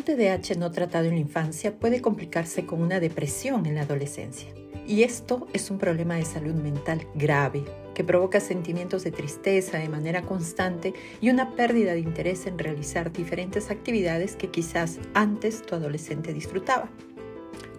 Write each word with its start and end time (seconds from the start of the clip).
Un 0.00 0.04
TDAH 0.06 0.56
no 0.56 0.70
tratado 0.70 1.08
en 1.08 1.16
la 1.16 1.20
infancia 1.20 1.78
puede 1.78 2.00
complicarse 2.00 2.64
con 2.64 2.80
una 2.80 3.00
depresión 3.00 3.66
en 3.66 3.74
la 3.74 3.82
adolescencia. 3.82 4.48
Y 4.86 5.02
esto 5.02 5.46
es 5.52 5.70
un 5.70 5.76
problema 5.76 6.14
de 6.14 6.24
salud 6.24 6.54
mental 6.54 7.06
grave 7.14 7.66
que 7.94 8.02
provoca 8.02 8.40
sentimientos 8.40 9.04
de 9.04 9.10
tristeza 9.10 9.76
de 9.76 9.90
manera 9.90 10.22
constante 10.22 10.94
y 11.20 11.28
una 11.28 11.54
pérdida 11.54 11.92
de 11.92 12.00
interés 12.00 12.46
en 12.46 12.58
realizar 12.58 13.12
diferentes 13.12 13.70
actividades 13.70 14.36
que 14.36 14.48
quizás 14.48 14.98
antes 15.12 15.60
tu 15.60 15.74
adolescente 15.74 16.32
disfrutaba. 16.32 16.88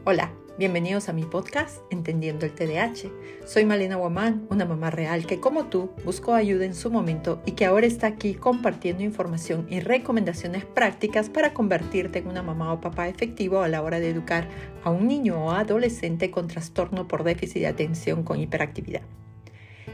Hola, 0.05 0.31
bienvenidos 0.57 1.09
a 1.09 1.13
mi 1.13 1.23
podcast 1.23 1.79
Entendiendo 1.89 2.45
el 2.45 2.53
TDAH. 2.53 3.09
Soy 3.45 3.65
Malena 3.65 3.95
Guamán, 3.95 4.45
una 4.49 4.65
mamá 4.65 4.89
real 4.89 5.25
que 5.25 5.39
como 5.39 5.65
tú 5.65 5.91
buscó 6.03 6.33
ayuda 6.33 6.65
en 6.65 6.73
su 6.73 6.91
momento 6.91 7.41
y 7.45 7.53
que 7.53 7.65
ahora 7.65 7.87
está 7.87 8.07
aquí 8.07 8.33
compartiendo 8.33 9.03
información 9.03 9.65
y 9.69 9.79
recomendaciones 9.79 10.65
prácticas 10.65 11.29
para 11.29 11.53
convertirte 11.53 12.19
en 12.19 12.27
una 12.27 12.43
mamá 12.43 12.73
o 12.73 12.81
papá 12.81 13.07
efectivo 13.07 13.61
a 13.61 13.67
la 13.67 13.81
hora 13.81 13.99
de 13.99 14.09
educar 14.09 14.47
a 14.83 14.89
un 14.89 15.07
niño 15.07 15.45
o 15.45 15.51
adolescente 15.51 16.31
con 16.31 16.47
trastorno 16.47 17.07
por 17.07 17.23
déficit 17.23 17.61
de 17.61 17.67
atención 17.67 18.23
con 18.23 18.39
hiperactividad. 18.39 19.01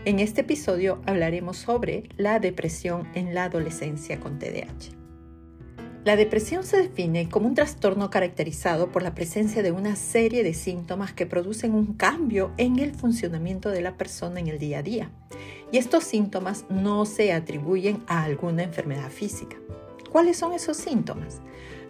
En 0.05 0.20
este 0.20 0.42
episodio 0.42 1.02
hablaremos 1.05 1.58
sobre 1.58 2.09
la 2.17 2.39
depresión 2.39 3.08
en 3.14 3.34
la 3.34 3.45
adolescencia 3.45 4.20
con 4.20 4.39
TDAH. 4.39 5.06
La 6.07 6.16
depresión 6.16 6.63
se 6.63 6.77
define 6.77 7.27
como 7.27 7.47
un 7.47 7.53
trastorno 7.53 8.09
caracterizado 8.09 8.93
por 8.93 9.03
la 9.03 9.13
presencia 9.13 9.61
de 9.61 9.73
una 9.73 9.97
serie 9.97 10.41
de 10.41 10.53
síntomas 10.53 11.11
que 11.11 11.25
producen 11.25 11.73
un 11.73 11.95
cambio 11.95 12.53
en 12.55 12.80
el 12.80 12.95
funcionamiento 12.95 13.71
de 13.71 13.81
la 13.81 13.97
persona 13.97 14.39
en 14.39 14.47
el 14.47 14.57
día 14.57 14.77
a 14.77 14.83
día. 14.83 15.11
Y 15.70 15.80
estos 15.80 16.05
síntomas 16.05 16.63
no 16.70 17.05
se 17.05 17.33
atribuyen 17.33 18.05
a 18.07 18.23
alguna 18.23 18.63
enfermedad 18.63 19.11
física. 19.11 19.57
¿Cuáles 20.09 20.38
son 20.38 20.53
esos 20.53 20.77
síntomas? 20.77 21.41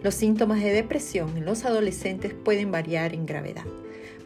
Los 0.02 0.16
síntomas 0.16 0.64
de 0.64 0.72
depresión 0.72 1.36
en 1.36 1.44
los 1.44 1.64
adolescentes 1.64 2.34
pueden 2.34 2.72
variar 2.72 3.14
en 3.14 3.24
gravedad. 3.24 3.66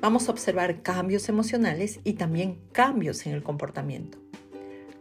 Vamos 0.01 0.27
a 0.27 0.33
observar 0.33 0.81
cambios 0.81 1.29
emocionales 1.29 2.01
y 2.03 2.15
también 2.15 2.57
cambios 2.73 3.27
en 3.27 3.35
el 3.35 3.43
comportamiento. 3.43 4.17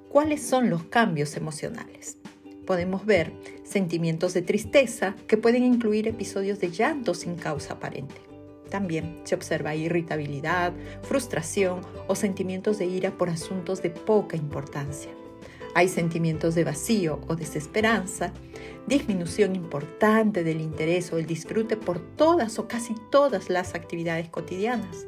¿Cuáles 0.10 0.44
son 0.44 0.70
los 0.70 0.84
cambios 0.84 1.38
emocionales? 1.38 2.18
Podemos 2.72 3.06
ver 3.06 3.34
sentimientos 3.66 4.34
de 4.34 4.44
tristeza 4.44 5.18
que 5.28 5.36
pueden 5.36 5.66
incluir 5.66 6.08
episodios 6.08 6.62
de 6.62 6.72
llanto 6.72 7.14
sin 7.14 7.36
causa 7.36 7.74
aparente. 7.74 8.16
También 8.70 9.20
se 9.26 9.36
observa 9.36 9.76
irritabilidad, 9.76 10.72
frustración 11.02 11.82
o 12.08 12.16
sentimientos 12.16 12.80
de 12.80 12.86
ira 12.86 13.12
por 13.12 13.30
asuntos 13.30 13.82
de 13.82 13.90
poca 13.90 14.38
importancia. 14.38 15.12
Hay 15.76 15.90
sentimientos 15.90 16.56
de 16.56 16.64
vacío 16.64 17.20
o 17.28 17.36
desesperanza, 17.36 18.32
disminución 18.88 19.54
importante 19.54 20.46
del 20.46 20.62
interés 20.62 21.12
o 21.12 21.18
el 21.18 21.26
disfrute 21.26 21.76
por 21.76 22.00
todas 22.00 22.58
o 22.58 22.70
casi 22.70 22.96
todas 23.12 23.50
las 23.50 23.76
actividades 23.76 24.30
cotidianas, 24.30 25.08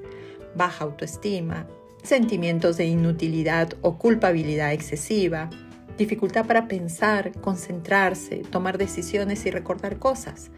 baja 0.53 0.83
autoestima, 0.83 1.65
sentimientos 2.03 2.75
de 2.75 2.87
inutilidad 2.87 3.69
o 3.79 3.97
culpabilidad 3.97 4.73
excesiva, 4.73 5.49
dificultad 5.97 6.45
para 6.45 6.67
pensar, 6.67 7.31
concentrarse, 7.41 8.37
tomar 8.49 8.77
decisiones 8.77 9.45
y 9.45 9.51
recordar 9.51 9.99
cosas, 9.99 10.51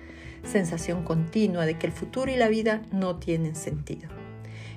sensación 0.44 1.04
continua 1.04 1.66
de 1.66 1.78
que 1.78 1.88
el 1.88 1.94
futuro 1.94 2.32
y 2.32 2.36
la 2.36 2.48
vida 2.48 2.82
no 2.92 3.18
tienen 3.18 3.56
sentido. 3.56 4.10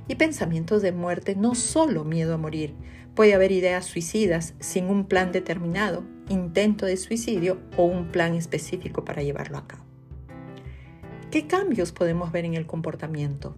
Y 0.08 0.14
pensamientos 0.14 0.82
de 0.82 0.92
muerte, 0.92 1.36
no 1.36 1.54
solo 1.54 2.04
miedo 2.04 2.34
a 2.34 2.38
morir, 2.38 2.74
puede 3.14 3.34
haber 3.34 3.52
ideas 3.52 3.84
suicidas 3.84 4.54
sin 4.58 4.86
un 4.86 5.04
plan 5.04 5.32
determinado, 5.32 6.04
intento 6.28 6.86
de 6.86 6.96
suicidio 6.96 7.58
o 7.76 7.84
un 7.84 8.08
plan 8.08 8.34
específico 8.34 9.04
para 9.04 9.22
llevarlo 9.22 9.58
a 9.58 9.66
cabo. 9.66 9.84
¿Qué 11.30 11.46
cambios 11.46 11.92
podemos 11.92 12.32
ver 12.32 12.46
en 12.46 12.54
el 12.54 12.66
comportamiento? 12.66 13.54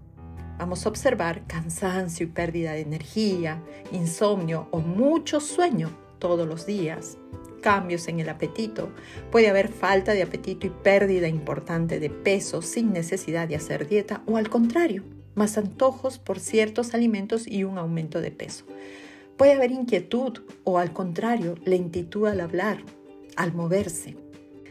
Vamos 0.59 0.85
a 0.85 0.89
observar 0.89 1.47
cansancio 1.47 2.27
y 2.27 2.31
pérdida 2.31 2.73
de 2.73 2.81
energía, 2.81 3.63
insomnio 3.93 4.67
o 4.73 4.81
mucho 4.81 5.41
sueño 5.41 5.91
todos 6.21 6.47
los 6.47 6.67
días, 6.67 7.19
cambios 7.61 8.07
en 8.07 8.21
el 8.21 8.29
apetito. 8.29 8.91
Puede 9.33 9.49
haber 9.49 9.69
falta 9.69 10.13
de 10.13 10.23
apetito 10.23 10.67
y 10.67 10.71
pérdida 10.71 11.27
importante 11.27 11.99
de 11.99 12.11
peso 12.11 12.63
sin 12.63 12.93
necesidad 12.93 13.49
de 13.49 13.57
hacer 13.57 13.89
dieta 13.89 14.23
o 14.27 14.37
al 14.37 14.49
contrario, 14.49 15.03
más 15.35 15.59
antojos 15.59 16.19
por 16.19 16.39
ciertos 16.39 16.95
alimentos 16.95 17.47
y 17.47 17.65
un 17.65 17.79
aumento 17.79 18.21
de 18.21 18.31
peso. 18.31 18.65
Puede 19.37 19.55
haber 19.55 19.71
inquietud 19.71 20.41
o 20.65 20.79
al 20.79 20.93
contrario, 20.93 21.57
lentitud 21.65 22.27
al 22.29 22.41
hablar, 22.41 22.79
al 23.37 23.53
moverse. 23.53 24.17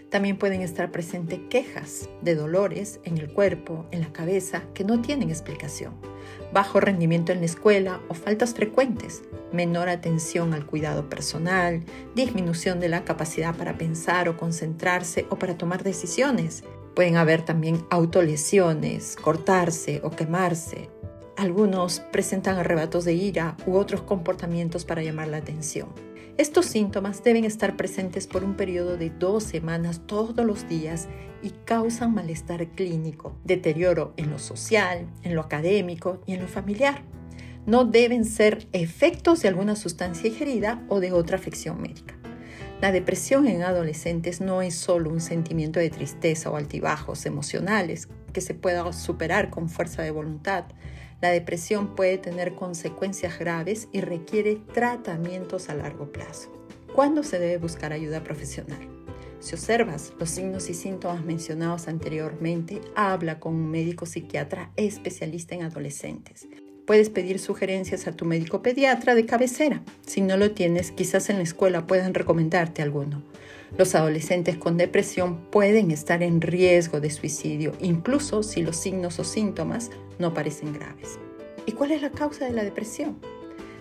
También 0.10 0.38
pueden 0.38 0.62
estar 0.62 0.92
presentes 0.92 1.40
quejas 1.50 2.10
de 2.22 2.36
dolores 2.36 3.00
en 3.04 3.18
el 3.18 3.32
cuerpo, 3.32 3.86
en 3.92 4.02
la 4.02 4.12
cabeza, 4.12 4.64
que 4.74 4.84
no 4.84 5.02
tienen 5.02 5.30
explicación. 5.30 5.94
Bajo 6.52 6.80
rendimiento 6.80 7.32
en 7.32 7.40
la 7.40 7.46
escuela 7.46 8.02
o 8.08 8.16
faltas 8.16 8.56
frecuentes, 8.56 9.22
menor 9.54 9.88
atención 9.88 10.54
al 10.54 10.66
cuidado 10.66 11.08
personal, 11.08 11.84
disminución 12.16 12.80
de 12.80 12.90
la 12.90 13.04
capacidad 13.04 13.56
para 13.56 13.78
pensar 13.78 14.28
o 14.30 14.38
concentrarse 14.38 15.28
o 15.30 15.38
para 15.38 15.58
tomar 15.58 15.84
decisiones. 15.84 16.64
Pueden 16.96 17.18
haber 17.18 17.44
también 17.44 17.86
autolesiones, 17.92 19.16
cortarse 19.16 20.02
o 20.04 20.10
quemarse. 20.10 20.90
Algunos 21.38 22.02
presentan 22.12 22.58
arrebatos 22.58 23.06
de 23.06 23.14
ira 23.14 23.56
u 23.66 23.78
otros 23.78 24.02
comportamientos 24.02 24.86
para 24.86 25.04
llamar 25.04 25.28
la 25.28 25.38
atención. 25.38 26.09
Estos 26.40 26.68
síntomas 26.68 27.22
deben 27.22 27.44
estar 27.44 27.76
presentes 27.76 28.26
por 28.26 28.46
un 28.46 28.56
periodo 28.56 28.96
de 28.96 29.10
dos 29.10 29.44
semanas 29.44 30.00
todos 30.06 30.46
los 30.46 30.70
días 30.70 31.10
y 31.44 31.50
causan 31.50 32.14
malestar 32.14 32.66
clínico, 32.70 33.36
deterioro 33.44 34.14
en 34.16 34.32
lo 34.32 34.40
social, 34.40 35.06
en 35.24 35.36
lo 35.36 35.42
académico 35.42 36.22
y 36.26 36.36
en 36.36 36.40
lo 36.40 36.48
familiar. 36.48 37.02
No 37.66 37.84
deben 37.84 38.24
ser 38.24 38.70
efectos 38.72 39.42
de 39.42 39.50
alguna 39.50 39.76
sustancia 39.76 40.30
ingerida 40.30 40.82
o 40.88 41.02
de 41.02 41.12
otra 41.12 41.36
afección 41.36 41.82
médica. 41.82 42.16
La 42.80 42.94
depresión 42.94 43.46
en 43.46 43.64
adolescentes 43.64 44.40
no 44.40 44.62
es 44.62 44.76
solo 44.76 45.10
un 45.10 45.20
sentimiento 45.20 45.82
de 45.82 45.90
tristeza 45.90 46.50
o 46.50 46.56
altibajos 46.56 47.26
emocionales 47.26 48.08
que 48.32 48.40
se 48.40 48.54
pueda 48.54 48.94
superar 48.94 49.50
con 49.50 49.68
fuerza 49.68 50.04
de 50.04 50.12
voluntad. 50.12 50.64
La 51.22 51.30
depresión 51.30 51.96
puede 51.96 52.18
tener 52.18 52.56
consecuencias 52.56 53.38
graves 53.38 53.90
y 53.92 54.02
requiere 54.02 54.58
tratamientos 54.74 55.70
a 55.70 55.76
largo 55.76 56.12
plazo. 56.12 56.50
¿Cuándo 56.96 57.24
se 57.24 57.40
debe 57.40 57.58
buscar 57.58 57.92
ayuda 57.92 58.24
profesional? 58.24 58.80
Si 59.40 59.56
observas 59.56 60.14
los 60.20 60.30
signos 60.30 60.70
y 60.70 60.74
síntomas 60.74 61.24
mencionados 61.24 61.88
anteriormente, 61.88 62.82
habla 62.96 63.40
con 63.40 63.56
un 63.56 63.70
médico 63.70 64.06
psiquiatra 64.06 64.72
especialista 64.76 65.56
en 65.56 65.64
adolescentes. 65.64 66.48
Puedes 66.86 67.10
pedir 67.10 67.40
sugerencias 67.40 68.08
a 68.08 68.14
tu 68.14 68.26
médico 68.26 68.62
pediatra 68.62 69.14
de 69.14 69.26
cabecera. 69.26 69.84
Si 70.06 70.22
no 70.22 70.38
lo 70.38 70.52
tienes, 70.52 70.92
quizás 70.92 71.30
en 71.30 71.38
la 71.38 71.44
escuela 71.44 71.86
puedan 71.86 72.14
recomendarte 72.14 72.82
alguno. 72.82 73.24
Los 73.78 73.96
adolescentes 73.96 74.58
con 74.58 74.78
depresión 74.78 75.38
pueden 75.52 75.92
estar 75.92 76.24
en 76.24 76.42
riesgo 76.42 77.00
de 77.00 77.10
suicidio, 77.10 77.74
incluso 77.80 78.44
si 78.44 78.62
los 78.62 78.76
signos 78.76 79.20
o 79.20 79.24
síntomas 79.24 79.92
no 80.18 80.34
parecen 80.34 80.74
graves. 80.74 81.20
¿Y 81.66 81.74
cuál 81.74 81.92
es 81.92 82.02
la 82.02 82.12
causa 82.12 82.46
de 82.46 82.52
la 82.52 82.64
depresión? 82.64 83.20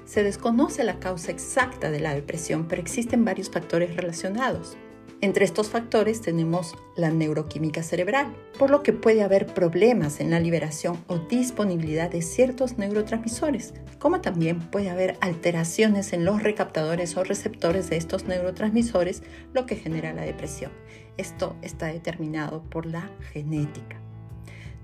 Se 0.05 0.23
desconoce 0.23 0.85
la 0.85 0.99
causa 0.99 1.31
exacta 1.31 1.91
de 1.91 2.01
la 2.01 2.15
depresión, 2.15 2.67
pero 2.69 2.81
existen 2.81 3.25
varios 3.25 3.51
factores 3.51 3.97
relacionados. 3.97 4.77
Entre 5.21 5.45
estos 5.45 5.69
factores 5.69 6.21
tenemos 6.21 6.77
la 6.95 7.11
neuroquímica 7.11 7.83
cerebral, 7.83 8.37
por 8.57 8.71
lo 8.71 8.85
que 8.85 8.93
puede 8.93 9.25
haber 9.25 9.47
problemas 9.47 10.21
en 10.21 10.31
la 10.31 10.39
liberación 10.39 10.97
o 11.09 11.19
disponibilidad 11.19 12.09
de 12.09 12.23
ciertos 12.23 12.79
neurotransmisores, 12.79 13.75
como 13.99 14.21
también 14.21 14.61
puede 14.61 14.91
haber 14.91 15.17
alteraciones 15.21 16.13
en 16.13 16.25
los 16.25 16.45
recaptadores 16.45 17.17
o 17.17 17.25
receptores 17.25 17.91
de 17.91 17.97
estos 17.97 18.27
neurotransmisores, 18.27 19.25
lo 19.53 19.67
que 19.67 19.75
genera 19.75 20.13
la 20.13 20.23
depresión. 20.23 20.71
Esto 21.17 21.57
está 21.63 21.87
determinado 21.87 22.63
por 22.71 22.87
la 22.87 23.11
genética. 23.33 24.01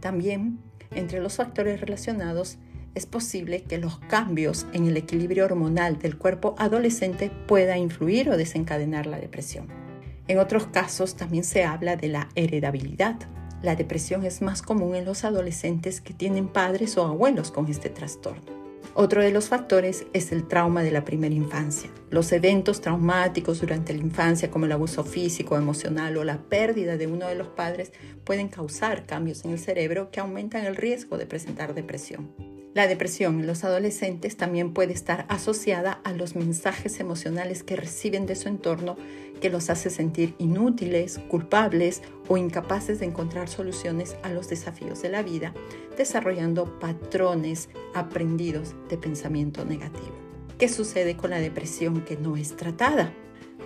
También, 0.00 0.59
entre 0.91 1.20
los 1.20 1.37
factores 1.37 1.81
relacionados, 1.81 2.59
es 2.97 3.06
posible 3.06 3.62
que 3.62 3.79
los 3.79 4.00
cambios 4.00 4.67
en 4.73 4.88
el 4.88 4.97
equilibrio 4.97 5.44
hormonal 5.44 6.00
del 6.00 6.19
cuerpo 6.19 6.56
adolescente 6.59 7.31
pueda 7.47 7.79
influir 7.79 8.31
o 8.31 8.37
desencadenar 8.37 9.06
la 9.06 9.20
depresión. 9.20 9.84
En 10.26 10.38
otros 10.38 10.67
casos 10.67 11.17
también 11.17 11.44
se 11.44 11.65
habla 11.65 11.97
de 11.97 12.09
la 12.09 12.29
heredabilidad. 12.35 13.17
La 13.62 13.76
depresión 13.76 14.25
es 14.25 14.43
más 14.43 14.62
común 14.62 14.94
en 14.94 15.05
los 15.05 15.25
adolescentes 15.25 16.00
que 16.00 16.15
tienen 16.15 16.49
padres 16.49 16.97
o 16.97 17.06
abuelos 17.06 17.50
con 17.50 17.69
este 17.69 17.91
trastorno. 17.91 18.55
Otro 18.97 19.23
de 19.23 19.32
los 19.32 19.49
factores 19.49 20.06
es 20.12 20.31
el 20.31 20.47
trauma 20.47 20.82
de 20.82 20.93
la 20.93 21.05
primera 21.05 21.35
infancia. 21.35 21.91
Los 22.11 22.31
eventos 22.31 22.81
traumáticos 22.81 23.61
durante 23.61 23.93
la 23.93 24.00
infancia, 24.00 24.50
como 24.50 24.67
el 24.67 24.73
abuso 24.73 25.03
físico, 25.03 25.56
emocional 25.56 26.17
o 26.17 26.23
la 26.23 26.38
pérdida 26.38 26.97
de 26.97 27.09
uno 27.09 27.26
de 27.26 27.35
los 27.35 27.49
padres, 27.49 27.93
pueden 28.23 28.49
causar 28.49 29.05
cambios 29.05 29.44
en 29.44 29.50
el 29.50 29.59
cerebro 29.59 30.11
que 30.12 30.21
aumentan 30.21 30.65
el 30.65 30.76
riesgo 30.76 31.19
de 31.19 31.26
presentar 31.26 31.75
depresión. 31.75 32.54
La 32.75 32.88
depresión 32.88 33.38
en 33.38 33.47
los 33.47 33.62
adolescentes 33.62 34.37
también 34.37 34.75
puede 34.75 34.93
estar 34.93 35.26
asociada 35.29 36.00
a 36.03 36.12
los 36.12 36.35
mensajes 36.35 36.99
emocionales 36.99 37.62
que 37.62 37.76
reciben 37.76 38.26
de 38.26 38.35
su 38.35 38.49
entorno 38.49 38.97
que 39.41 39.49
los 39.49 39.71
hace 39.71 39.91
sentir 39.91 40.35
inútiles, 40.38 41.21
culpables 41.29 42.03
o 42.26 42.37
incapaces 42.37 42.99
de 42.99 43.06
encontrar 43.06 43.49
soluciones 43.49 44.17
a 44.25 44.31
los 44.31 44.49
desafíos 44.49 45.03
de 45.03 45.09
la 45.09 45.23
vida, 45.23 45.55
desarrollando 45.97 46.81
patrones 46.81 47.69
aprendidos 47.94 48.75
de 48.88 48.99
pensamiento 48.99 49.65
negativo. 49.65 50.17
¿Qué 50.59 50.69
sucede 50.69 51.17
con 51.17 51.31
la 51.31 51.38
depresión 51.38 52.00
que 52.05 52.17
no 52.17 52.37
es 52.37 52.56
tratada? 52.56 53.12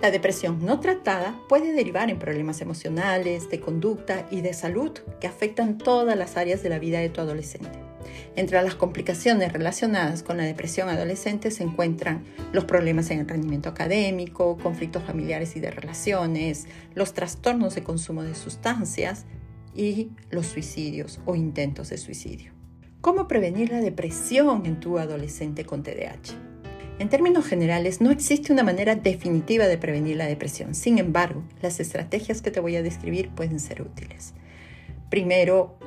La 0.03 0.11
depresión 0.11 0.63
no 0.63 0.79
tratada 0.79 1.35
puede 1.49 1.73
derivar 1.73 2.11
en 2.11 2.19
problemas 2.19 2.61
emocionales, 2.61 3.49
de 3.49 3.59
conducta 3.59 4.27
y 4.29 4.41
de 4.41 4.53
salud 4.53 4.91
que 5.19 5.25
afectan 5.25 5.79
todas 5.79 6.15
las 6.15 6.37
áreas 6.37 6.61
de 6.61 6.69
la 6.69 6.77
vida 6.77 6.99
de 6.99 7.09
tu 7.09 7.21
adolescente. 7.21 7.88
Entre 8.35 8.61
las 8.61 8.75
complicaciones 8.75 9.51
relacionadas 9.51 10.23
con 10.23 10.37
la 10.37 10.43
depresión 10.43 10.89
adolescente 10.89 11.51
se 11.51 11.63
encuentran 11.63 12.23
los 12.53 12.65
problemas 12.65 13.09
en 13.11 13.19
el 13.19 13.27
rendimiento 13.27 13.69
académico, 13.69 14.57
conflictos 14.57 15.03
familiares 15.03 15.55
y 15.55 15.59
de 15.59 15.71
relaciones, 15.71 16.67
los 16.95 17.13
trastornos 17.13 17.75
de 17.75 17.83
consumo 17.83 18.23
de 18.23 18.35
sustancias 18.35 19.25
y 19.75 20.11
los 20.29 20.47
suicidios 20.47 21.19
o 21.25 21.35
intentos 21.35 21.89
de 21.89 21.97
suicidio. 21.97 22.53
¿Cómo 23.01 23.27
prevenir 23.27 23.71
la 23.71 23.79
depresión 23.79 24.65
en 24.65 24.79
tu 24.79 24.99
adolescente 24.99 25.63
con 25.65 25.83
TDAH? 25.83 26.49
En 26.99 27.07
términos 27.07 27.45
generales, 27.45 28.01
no 28.01 28.11
existe 28.11 28.51
una 28.51 28.63
manera 28.63 28.95
definitiva 28.95 29.67
de 29.67 29.77
prevenir 29.77 30.17
la 30.17 30.25
depresión. 30.25 30.75
Sin 30.75 30.97
embargo, 30.97 31.43
las 31.61 31.79
estrategias 31.79 32.41
que 32.41 32.51
te 32.51 32.59
voy 32.59 32.75
a 32.75 32.83
describir 32.83 33.29
pueden 33.29 33.61
ser 33.61 33.81
útiles. 33.81 34.33
Primero, 35.09 35.78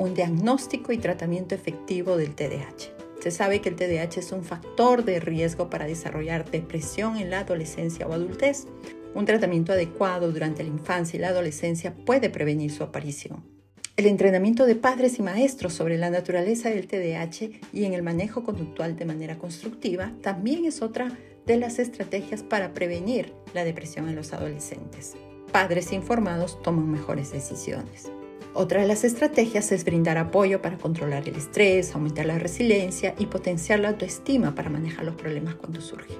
un 0.00 0.14
diagnóstico 0.14 0.92
y 0.92 0.98
tratamiento 0.98 1.54
efectivo 1.54 2.16
del 2.16 2.34
TDAH. 2.34 3.20
Se 3.20 3.30
sabe 3.30 3.60
que 3.60 3.68
el 3.68 3.76
TDAH 3.76 4.20
es 4.20 4.32
un 4.32 4.42
factor 4.42 5.04
de 5.04 5.20
riesgo 5.20 5.68
para 5.68 5.86
desarrollar 5.86 6.50
depresión 6.50 7.18
en 7.18 7.28
la 7.28 7.40
adolescencia 7.40 8.06
o 8.06 8.14
adultez. 8.14 8.66
Un 9.14 9.26
tratamiento 9.26 9.72
adecuado 9.72 10.32
durante 10.32 10.62
la 10.62 10.70
infancia 10.70 11.18
y 11.18 11.20
la 11.20 11.28
adolescencia 11.28 11.94
puede 11.94 12.30
prevenir 12.30 12.72
su 12.72 12.82
aparición. 12.82 13.44
El 13.98 14.06
entrenamiento 14.06 14.64
de 14.64 14.74
padres 14.74 15.18
y 15.18 15.22
maestros 15.22 15.74
sobre 15.74 15.98
la 15.98 16.08
naturaleza 16.08 16.70
del 16.70 16.86
TDAH 16.86 17.60
y 17.74 17.84
en 17.84 17.92
el 17.92 18.02
manejo 18.02 18.42
conductual 18.42 18.96
de 18.96 19.04
manera 19.04 19.36
constructiva 19.36 20.14
también 20.22 20.64
es 20.64 20.80
otra 20.80 21.12
de 21.44 21.58
las 21.58 21.78
estrategias 21.78 22.42
para 22.42 22.72
prevenir 22.72 23.34
la 23.52 23.64
depresión 23.64 24.08
en 24.08 24.16
los 24.16 24.32
adolescentes. 24.32 25.14
Padres 25.52 25.92
informados 25.92 26.62
toman 26.62 26.90
mejores 26.90 27.32
decisiones. 27.32 28.10
Otra 28.54 28.80
de 28.80 28.88
las 28.88 29.04
estrategias 29.04 29.70
es 29.72 29.84
brindar 29.84 30.18
apoyo 30.18 30.60
para 30.60 30.76
controlar 30.76 31.28
el 31.28 31.36
estrés, 31.36 31.94
aumentar 31.94 32.26
la 32.26 32.38
resiliencia 32.38 33.14
y 33.18 33.26
potenciar 33.26 33.80
la 33.80 33.90
autoestima 33.90 34.54
para 34.54 34.70
manejar 34.70 35.04
los 35.04 35.14
problemas 35.14 35.54
cuando 35.54 35.80
surgen. 35.80 36.16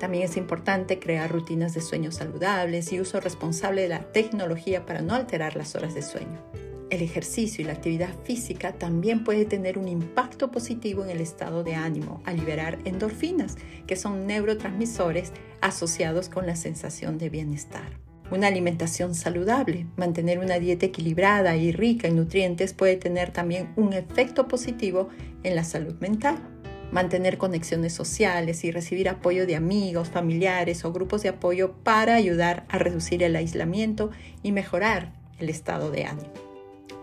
También 0.00 0.24
es 0.24 0.36
importante 0.36 0.98
crear 0.98 1.30
rutinas 1.30 1.74
de 1.74 1.80
sueño 1.80 2.10
saludables 2.10 2.92
y 2.92 3.00
uso 3.00 3.20
responsable 3.20 3.82
de 3.82 3.88
la 3.88 4.12
tecnología 4.12 4.84
para 4.84 5.00
no 5.00 5.14
alterar 5.14 5.54
las 5.54 5.76
horas 5.76 5.94
de 5.94 6.02
sueño. 6.02 6.42
El 6.90 7.00
ejercicio 7.00 7.62
y 7.62 7.66
la 7.66 7.72
actividad 7.72 8.14
física 8.24 8.72
también 8.72 9.24
puede 9.24 9.46
tener 9.46 9.78
un 9.78 9.88
impacto 9.88 10.50
positivo 10.50 11.04
en 11.04 11.10
el 11.10 11.20
estado 11.20 11.62
de 11.62 11.74
ánimo 11.74 12.20
al 12.26 12.36
liberar 12.36 12.78
endorfinas, 12.84 13.56
que 13.86 13.96
son 13.96 14.26
neurotransmisores 14.26 15.32
asociados 15.60 16.28
con 16.28 16.46
la 16.46 16.56
sensación 16.56 17.16
de 17.16 17.30
bienestar. 17.30 18.11
Una 18.32 18.46
alimentación 18.46 19.14
saludable, 19.14 19.84
mantener 19.96 20.38
una 20.38 20.58
dieta 20.58 20.86
equilibrada 20.86 21.54
y 21.56 21.70
rica 21.70 22.08
en 22.08 22.16
nutrientes 22.16 22.72
puede 22.72 22.96
tener 22.96 23.30
también 23.30 23.74
un 23.76 23.92
efecto 23.92 24.48
positivo 24.48 25.10
en 25.42 25.54
la 25.54 25.64
salud 25.64 25.96
mental. 26.00 26.38
Mantener 26.92 27.36
conexiones 27.36 27.92
sociales 27.92 28.64
y 28.64 28.70
recibir 28.70 29.10
apoyo 29.10 29.46
de 29.46 29.54
amigos, 29.54 30.08
familiares 30.08 30.82
o 30.86 30.94
grupos 30.94 31.22
de 31.22 31.28
apoyo 31.28 31.74
para 31.84 32.14
ayudar 32.14 32.64
a 32.70 32.78
reducir 32.78 33.22
el 33.22 33.36
aislamiento 33.36 34.10
y 34.42 34.52
mejorar 34.52 35.12
el 35.38 35.50
estado 35.50 35.90
de 35.90 36.04
ánimo. 36.04 36.32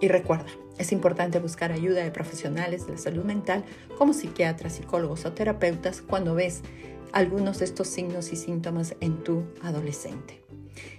Y 0.02 0.08
recuerda, 0.08 0.48
es 0.80 0.92
importante 0.92 1.38
buscar 1.38 1.72
ayuda 1.72 2.04
de 2.04 2.10
profesionales 2.10 2.88
de 2.88 2.94
la 2.94 2.98
salud 2.98 3.24
mental 3.24 3.64
como 4.00 4.14
psiquiatras, 4.14 4.74
psicólogos 4.74 5.26
o 5.26 5.34
terapeutas 5.34 6.02
cuando 6.02 6.34
ves 6.34 6.64
algunos 7.12 7.60
de 7.60 7.66
estos 7.66 7.88
signos 7.88 8.34
y 8.34 8.36
síntomas 8.36 8.96
en 9.00 9.24
tu 9.24 9.44
adolescente. 9.62 10.49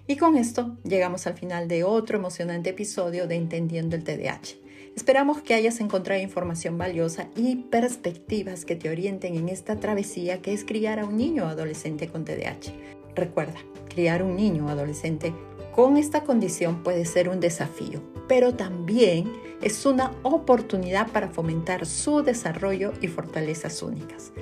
Y 0.06 0.16
con 0.16 0.36
esto 0.36 0.76
llegamos 0.84 1.26
al 1.26 1.34
final 1.34 1.68
de 1.68 1.84
otro 1.84 2.18
emocionante 2.18 2.70
episodio 2.70 3.26
de 3.26 3.36
Entendiendo 3.36 3.96
el 3.96 4.04
TDAH. 4.04 4.56
Esperamos 4.96 5.40
que 5.40 5.54
hayas 5.54 5.80
encontrado 5.80 6.20
información 6.20 6.76
valiosa 6.76 7.28
y 7.36 7.56
perspectivas 7.56 8.64
que 8.64 8.76
te 8.76 8.90
orienten 8.90 9.36
en 9.36 9.48
esta 9.48 9.76
travesía 9.76 10.42
que 10.42 10.52
es 10.52 10.64
criar 10.64 10.98
a 10.98 11.04
un 11.04 11.16
niño 11.16 11.44
o 11.44 11.48
adolescente 11.48 12.08
con 12.08 12.24
TDAH. 12.24 12.72
Recuerda, 13.14 13.60
criar 13.88 14.22
un 14.22 14.36
niño 14.36 14.66
o 14.66 14.68
adolescente 14.68 15.32
con 15.72 15.96
esta 15.96 16.24
condición 16.24 16.82
puede 16.82 17.04
ser 17.04 17.28
un 17.28 17.38
desafío, 17.38 18.02
pero 18.26 18.54
también 18.54 19.32
es 19.62 19.86
una 19.86 20.12
oportunidad 20.22 21.08
para 21.08 21.28
fomentar 21.28 21.86
su 21.86 22.22
desarrollo 22.22 22.92
y 23.00 23.06
fortalezas 23.06 23.82
únicas. 23.82 24.32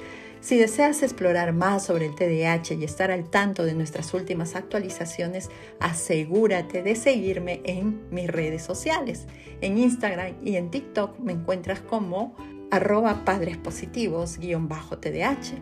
Si 0.41 0.57
deseas 0.57 1.03
explorar 1.03 1.53
más 1.53 1.85
sobre 1.85 2.07
el 2.07 2.15
TDAH 2.15 2.75
y 2.75 2.85
estar 2.85 3.11
al 3.11 3.29
tanto 3.29 3.65
de 3.65 3.75
nuestras 3.75 4.15
últimas 4.15 4.55
actualizaciones, 4.55 5.51
asegúrate 5.81 6.83
de 6.83 6.95
seguirme 6.95 7.61
en 7.65 8.01
mis 8.11 8.29
redes 8.29 8.63
sociales. 8.63 9.27
En 9.61 9.79
Instagram 9.79 10.35
y 10.45 10.55
en 10.57 10.71
TikTok 10.71 11.19
me 11.19 11.33
encuentras 11.33 11.81
como 11.81 12.37
arroba 12.71 13.25
padrespositivos-tdh 13.25 15.61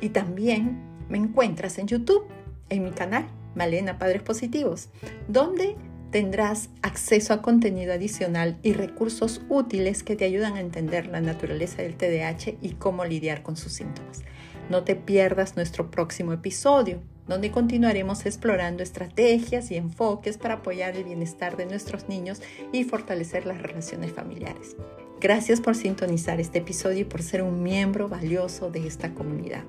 y 0.00 0.08
también 0.08 0.80
me 1.08 1.18
encuentras 1.18 1.76
en 1.78 1.86
YouTube, 1.86 2.24
en 2.70 2.84
mi 2.84 2.92
canal 2.92 3.26
Malena 3.54 3.98
Padres 3.98 4.22
Positivos, 4.22 4.88
donde 5.28 5.76
tendrás 6.14 6.68
acceso 6.80 7.34
a 7.34 7.42
contenido 7.42 7.92
adicional 7.92 8.56
y 8.62 8.72
recursos 8.72 9.40
útiles 9.48 10.04
que 10.04 10.14
te 10.14 10.24
ayudan 10.24 10.54
a 10.54 10.60
entender 10.60 11.08
la 11.08 11.20
naturaleza 11.20 11.82
del 11.82 11.96
TDAH 11.96 12.58
y 12.62 12.74
cómo 12.78 13.04
lidiar 13.04 13.42
con 13.42 13.56
sus 13.56 13.72
síntomas. 13.72 14.22
No 14.70 14.84
te 14.84 14.94
pierdas 14.94 15.56
nuestro 15.56 15.90
próximo 15.90 16.32
episodio, 16.32 17.02
donde 17.26 17.50
continuaremos 17.50 18.26
explorando 18.26 18.84
estrategias 18.84 19.72
y 19.72 19.76
enfoques 19.76 20.38
para 20.38 20.54
apoyar 20.54 20.96
el 20.96 21.02
bienestar 21.02 21.56
de 21.56 21.66
nuestros 21.66 22.08
niños 22.08 22.40
y 22.70 22.84
fortalecer 22.84 23.44
las 23.44 23.60
relaciones 23.60 24.12
familiares. 24.12 24.76
Gracias 25.20 25.60
por 25.60 25.74
sintonizar 25.74 26.40
este 26.40 26.58
episodio 26.58 27.00
y 27.00 27.04
por 27.04 27.24
ser 27.24 27.42
un 27.42 27.60
miembro 27.60 28.08
valioso 28.08 28.70
de 28.70 28.86
esta 28.86 29.14
comunidad. 29.14 29.64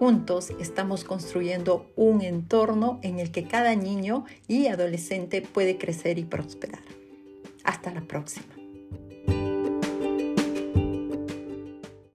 Juntos 0.00 0.48
estamos 0.58 1.04
construyendo 1.04 1.92
un 1.94 2.22
entorno 2.22 3.00
en 3.02 3.18
el 3.20 3.30
que 3.30 3.44
cada 3.44 3.74
niño 3.74 4.24
y 4.48 4.68
adolescente 4.68 5.42
puede 5.42 5.76
crecer 5.76 6.18
y 6.18 6.24
prosperar. 6.24 6.80
Hasta 7.64 7.92
la 7.92 8.00
próxima. 8.00 8.59